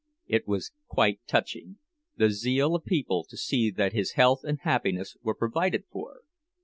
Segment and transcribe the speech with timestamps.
[0.25, 1.77] It was quite touching,
[2.17, 6.21] the zeal of people to see that his health and happiness were provided for.